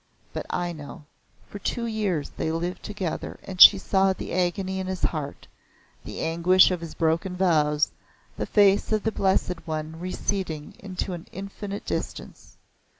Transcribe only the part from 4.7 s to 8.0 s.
in his heart the anguish of his broken vows,